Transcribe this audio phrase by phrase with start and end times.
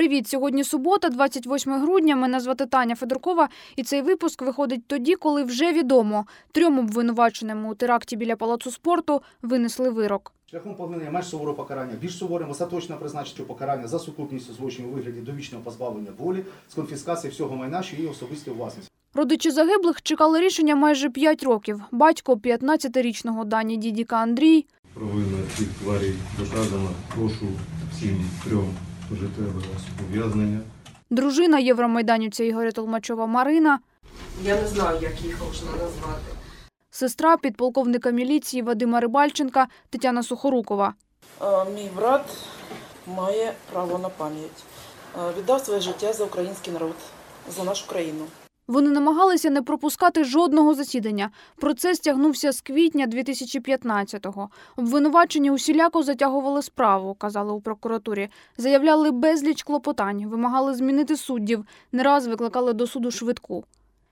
[0.00, 0.28] Привіт!
[0.28, 2.16] Сьогодні субота, 28 грудня.
[2.16, 6.26] Мене звати Таня Федоркова, і цей випуск виходить тоді, коли вже відомо.
[6.52, 10.32] Трьом обвинуваченим у теракті біля палацу спорту винесли вирок.
[10.50, 15.20] Шляхом поглинення менш суворого покарання, більш суворим остаточно призначити покарання за сукупністю злочинів у вигляді
[15.20, 18.90] довічного позбавлення волі з конфіскації всього майна, що є особистою власністю.
[19.14, 21.82] Родичі загиблих чекали рішення майже 5 років.
[21.92, 26.90] Батько 15-річного Дані Дідіка Андрій, Провина цих тварей доказана.
[27.14, 27.46] Прошу
[27.92, 28.74] всім трьом
[29.10, 29.52] пожиттєве
[30.10, 30.60] ув'язнення.
[31.10, 33.78] дружина євромайданівця Ігоря Толмачова Марина,
[34.42, 36.22] Я не знаю, як їх можна назвати.
[36.90, 40.94] сестра підполковника міліції Вадима Рибальченка Тетяна Сухорукова.
[41.74, 42.36] Мій брат
[43.06, 44.64] має право на пам'ять.
[45.38, 46.94] Віддав своє життя за український народ,
[47.56, 48.24] за нашу країну.
[48.70, 51.30] Вони намагалися не пропускати жодного засідання.
[51.56, 54.48] Процес тягнувся з квітня 2015-го.
[54.76, 58.28] Обвинувачені усіляко затягували справу, казали у прокуратурі.
[58.58, 63.64] Заявляли безліч клопотань, вимагали змінити суддів, не раз викликали до суду швидку.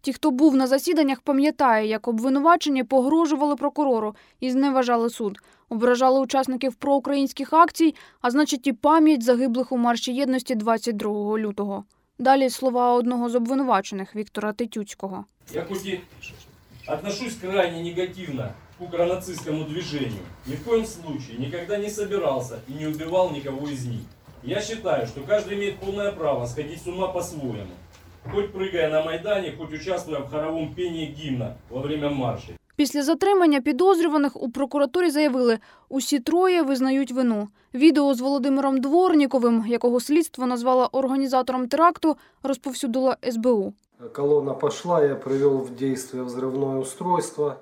[0.00, 6.74] Ті, хто був на засіданнях, пам'ятає, як обвинувачені погрожували прокурору і зневажали суд, ображали учасників
[6.74, 11.84] проукраїнських акцій, а значить і пам'ять загиблих у марші єдності 22 лютого.
[12.20, 15.24] Далі слова одного з обвинувачених Віктора Тетюцького.
[15.54, 16.00] Я хоть
[16.86, 22.86] отношусь крайне негативно к укронацистскому движению, ни в коем случае никогда не собирался и не
[22.86, 24.02] убивал никого из них.
[24.42, 27.74] Я считаю, что каждый имеет полное право сходить с ума по-своему.
[28.32, 32.59] Хоть прыгая на Майдане, хоть участвуя в хоровом пении гимна во время маршей.
[32.79, 37.47] Після затримання підозрюваних у прокуратурі заявили, усі троє визнають вину.
[37.73, 43.73] Відео з Володимиром Дворніковим, якого слідство назвало організатором теракту, розповсюдило СБУ.
[44.13, 47.55] Колонна пошла, я привел в действие взрывное устройство.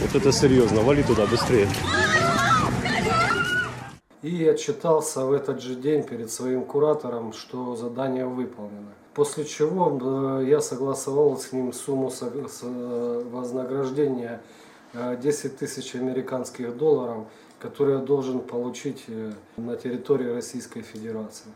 [0.00, 1.68] Вот это серьезно, вали туда быстрее.
[4.24, 8.92] И отчитался в этот же день перед своим куратором, что задание выполнено.
[9.14, 9.98] После чего
[10.40, 14.40] э, я согласовал с ним сумму со- с, э, вознаграждения
[14.94, 17.26] э, 10 тысяч американских долларов,
[17.62, 21.52] которые я должен получить э, на территории Российской Федерации.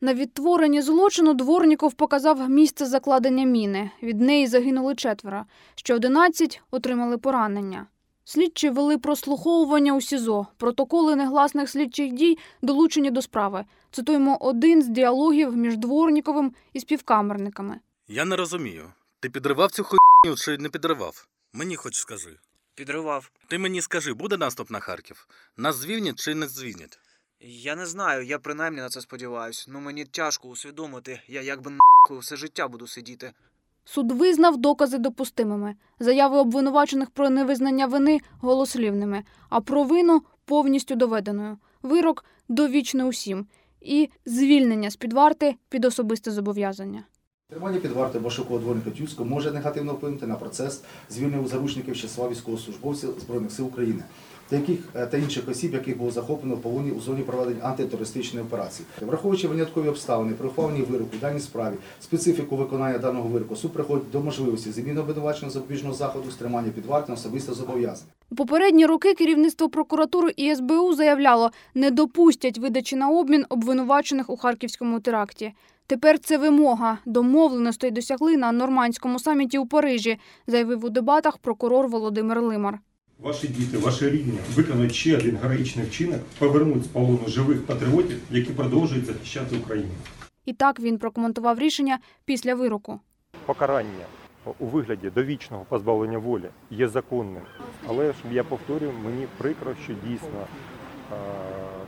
[0.00, 3.90] На відтворенні злочину Дворніков показав місце закладення міни.
[4.02, 5.44] Від неї загинули четверо.
[5.74, 7.86] Ще 11 отримали поранення.
[8.29, 10.47] Слідчі вели прослуховування у СІЗО.
[10.57, 13.65] Протоколи негласних слідчих дій долучені до справи.
[13.91, 17.79] Цитуємо один з діалогів між Дворніковим і співкамерниками.
[18.07, 18.93] Я не розумію.
[19.19, 21.27] Ти підривав цю хуйню чи не підривав?
[21.53, 22.37] Мені хоч скажи.
[22.75, 23.31] Підривав.
[23.47, 25.27] Ти мені скажи, буде наступ на Харків?
[25.57, 26.99] Нас звільнять чи не звільнять?
[27.41, 29.65] Я не знаю, я принаймні на це сподіваюсь.
[29.69, 33.33] Ну мені тяжко усвідомити, я якби нахуй все життя буду сидіти.
[33.91, 35.75] Суд визнав докази допустимими.
[35.99, 41.57] Заяви обвинувачених про невизнання вини голослівними, а провину повністю доведеною.
[41.83, 43.45] Вирок довічне усім.
[43.81, 47.03] І звільнення з-під варти під особисте зобов'язання.
[47.49, 52.29] Тримання під вартою Башукова дворника Тюцького може негативно вплинути на процес звільнення заручників з числа
[52.29, 54.03] військовослужбовців Збройних сил України
[54.49, 54.57] та
[54.95, 58.85] е, та інших осіб, яких було захоплено в полоні у зоні проведення антитерористичної операції.
[59.01, 64.19] Враховуючи виняткові обставини при ухваленні вироку даній справі, специфіку виконання даного вироку, суд приходить до
[64.19, 68.11] можливості заміни обвинуваченого запобіжного заходу з тримання під вартою на особисте зобов'язання.
[68.31, 74.37] У попередні роки керівництво прокуратури і СБУ заявляло, не допустять видачі на обмін обвинувачених у
[74.37, 75.53] харківському теракті.
[75.87, 76.97] Тепер це вимога.
[77.05, 80.17] Домовленостей досягли на нормандському саміті у Парижі,
[80.47, 82.79] заявив у дебатах прокурор Володимир Лимар.
[83.19, 88.51] Ваші діти, ваші рідні виконують ще один героїчний вчинок, повернуть з полону живих патріотів, які
[88.51, 89.91] продовжують захищати Україну.
[90.45, 92.99] І так він прокоментував рішення після вироку.
[93.45, 94.05] покарання
[94.59, 97.43] у вигляді довічного позбавлення волі є законним.
[97.87, 100.47] Але ж я повторюю, мені прикро, що дійсно
[101.11, 101.15] е,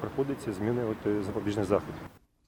[0.00, 1.94] приходиться змінювати запобіжний захід.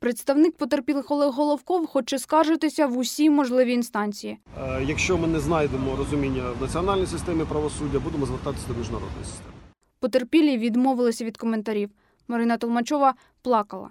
[0.01, 4.39] Представник потерпілих Олег Головков хоче скаржитися в усі можливі інстанції.
[4.59, 9.53] Е, Якщо ми не знайдемо розуміння в національній системі правосуддя, будемо звертатися до міжнародної системи.
[10.01, 11.91] Потерпілі відмовилися від коментарів.
[12.29, 13.91] Марина Толмачова плакала.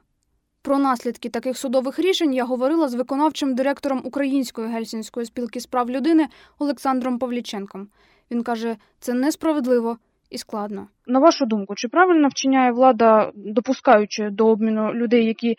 [0.62, 5.90] Про наслідки таких судових рішень я говорила з виконавчим директором Української гельсінської спілки з прав
[5.90, 6.28] людини
[6.60, 7.88] Олександром Павліченком.
[8.32, 9.98] Він каже, це несправедливо
[10.30, 10.88] і складно.
[11.08, 15.56] На вашу думку, чи правильно вчиняє влада, допускаючи до обміну людей, які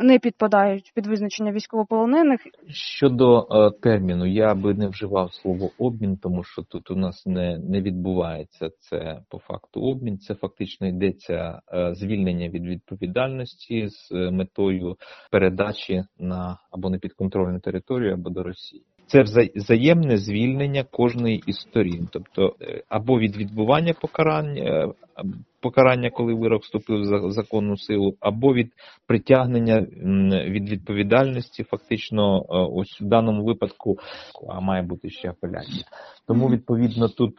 [0.00, 2.40] не підпадають під визначення військовополонених?
[2.68, 7.58] Щодо е, терміну, я би не вживав слово обмін, тому що тут у нас не,
[7.58, 10.18] не відбувається це по факту обмін.
[10.18, 14.96] Це фактично йдеться е, звільнення від відповідальності з е, метою
[15.30, 18.82] передачі на або на підконтрольну територію, або до Росії.
[19.08, 24.88] Це вза- взаємне звільнення кожної із сторін, тобто е, або від відбування покарання, е,
[25.60, 28.72] покарання, коли вирок вступив в за- законну силу, або від
[29.06, 29.80] притягнення
[30.46, 33.98] від відповідальності, фактично, е, ось в даному випадку,
[34.48, 35.84] а має бути ще апеляція.
[36.26, 37.36] Тому, відповідно, тут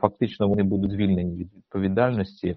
[0.00, 2.56] фактично вони будуть звільнені від відповідальності,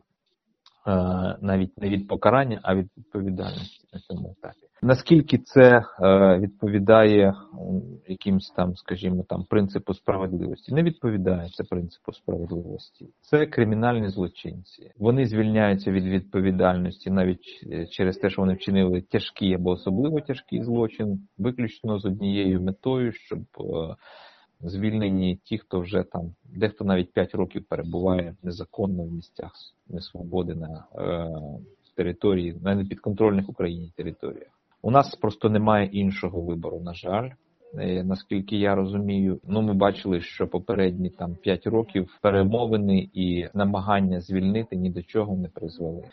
[1.41, 4.65] навіть не від покарання, а від відповідальності на цьому етапі.
[4.81, 7.33] Наскільки це е, відповідає
[8.07, 10.73] якимсь там, скажімо, там принципу справедливості?
[10.73, 13.09] Не відповідає це принципу справедливості.
[13.21, 14.91] Це кримінальні злочинці.
[14.97, 20.63] Вони звільняються від відповідальності навіть е, через те, що вони вчинили тяжкий або особливо тяжкий
[20.63, 23.95] злочин, виключно з однією метою, щоб е,
[24.59, 29.51] звільнені ті, хто вже там, дехто навіть 5 років перебуває незаконно в місцях
[29.87, 31.29] несвободи на е,
[31.95, 34.51] території, на непідконтрольних Україні територіях.
[34.85, 37.29] У нас просто немає іншого вибору, на жаль.
[37.79, 44.21] Е, Наскільки я розумію, ну ми бачили, що попередні там 5 років перемовини і намагання
[44.21, 46.03] звільнити ні до чого не призвели.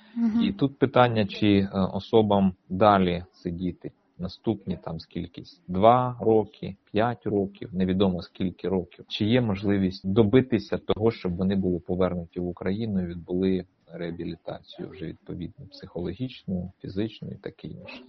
[0.42, 7.68] І тут питання, чи е, особам далі сидіти наступні там скількись два роки, п'ять років,
[7.72, 13.06] невідомо скільки років, чи є можливість добитися того, щоб вони були повернуті в Україну і
[13.06, 18.02] відбули реабілітацію вже відповідно психологічну, фізичну і таке інше.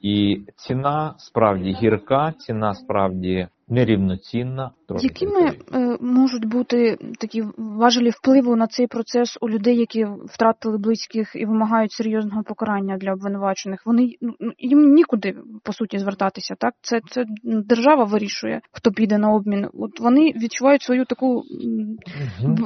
[0.00, 4.70] І ціна справді гірка, ціна справді нерівноцінна.
[4.88, 10.78] Трохи Якими е, можуть бути такі важелі впливу на цей процес у людей, які втратили
[10.78, 13.86] близьких і вимагають серйозного покарання для обвинувачених?
[13.86, 16.74] Вони ну, ну, їм нікуди по суті звертатися, так?
[16.80, 19.68] Це, це держава вирішує, хто піде на обмін.
[19.74, 21.42] От вони відчувають свою таку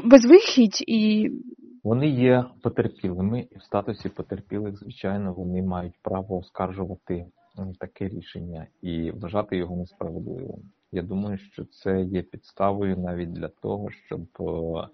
[0.05, 1.31] безвихідь і
[1.84, 7.26] Вони є потерпілими, і в статусі потерпілих, звичайно, вони мають право оскаржувати
[7.79, 10.73] таке рішення і вважати його несправедливим.
[10.93, 14.88] Я думаю, що це є підставою навіть для того, щоб е,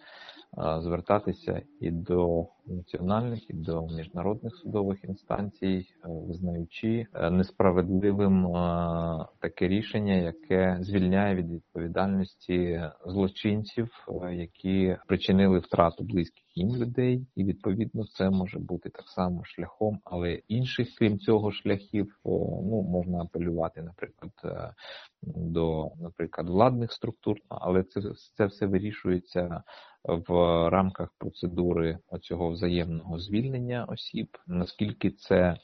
[0.56, 9.68] звертатися і до національних, і до міжнародних судових інстанцій, е, визнаючи е, несправедливим е, таке
[9.68, 18.04] рішення, яке звільняє від відповідальності злочинців, е, які причинили втрату близьких їм людей, і відповідно
[18.04, 22.06] це може бути так само шляхом, але інших, крім цього, шляхів.
[22.06, 22.30] Е,
[22.62, 24.74] ну можна апелювати, наприклад, е,
[25.22, 28.00] до, наприклад, владних структур, але це,
[28.36, 29.62] це все вирішується
[30.08, 30.32] в
[30.70, 34.28] рамках процедури оцього взаємного звільнення осіб.
[34.46, 35.56] Наскільки це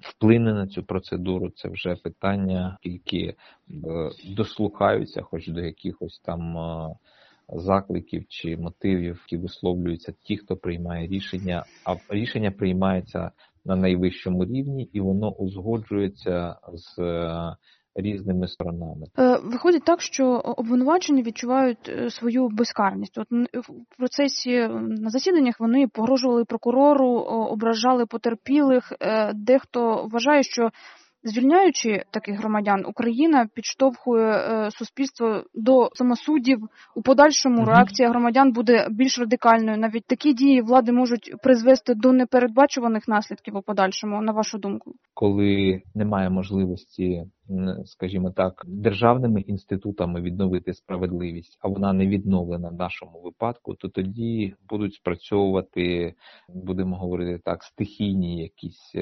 [0.00, 3.34] вплине на цю процедуру, це вже питання, тільки е,
[4.24, 6.94] дослухаються, хоч до якихось там е,
[7.48, 13.30] закликів чи мотивів, які висловлюються ті, хто приймає рішення, а рішення приймається
[13.64, 17.56] на найвищому рівні, і воно узгоджується з е,
[17.94, 19.06] різними сторонами.
[19.18, 23.18] Е, Виходить так, що обвинувачені відчувають е, свою безкарність.
[23.18, 23.26] От
[23.68, 28.92] в процесі е, на засіданнях вони погрожували прокурору, ображали потерпілих.
[29.34, 30.70] Дехто вважає, що
[31.24, 36.58] звільняючи таких громадян, Україна підштовхує е, суспільство до самосудів.
[36.94, 39.78] У подальшому реакція громадян буде більш радикальною.
[39.78, 44.22] Навіть такі дії влади можуть призвести до непередбачуваних наслідків у подальшому.
[44.22, 44.94] На вашу думку?
[45.14, 47.24] коли немає можливості,
[47.84, 54.54] скажімо так, державними інститутами відновити справедливість, а вона не відновлена в нашому випадку, то тоді
[54.68, 56.14] будуть спрацьовувати,
[56.48, 58.92] будемо говорити так, стихійні якісь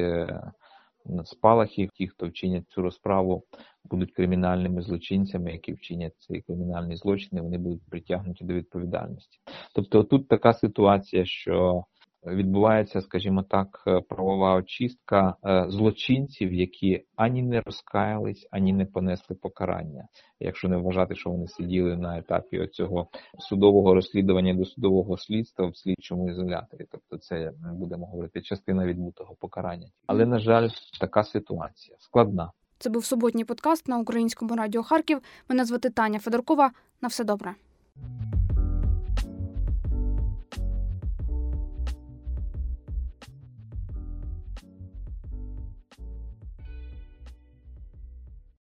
[1.24, 1.88] спалахи.
[1.94, 3.44] Ті, хто вчинять цю розправу,
[3.84, 9.38] будуть кримінальними злочинцями, які вчинять ці кримінальні злочини, вони будуть притягнуті до відповідальності.
[9.74, 11.84] Тобто тут така ситуація, що
[12.26, 19.36] відбувається, скажімо так, е, правова очистка е, злочинців, які ані не розкаялись, ані не понесли
[19.36, 20.08] покарання.
[20.40, 25.76] Якщо не вважати, що вони сиділи на етапі оцього судового розслідування до судового слідства в
[25.76, 29.88] слідчому ізоляторі, тобто це будемо говорити частина відбутого покарання.
[30.06, 30.68] Але на жаль,
[31.00, 32.50] така ситуація складна.
[32.78, 35.22] Це був суботній подкаст на українському радіо Харків.
[35.48, 36.70] Мене звати Таня Федоркова.
[37.00, 37.54] На все добре.